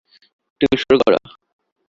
[0.61, 1.19] তুমি শুরু করো।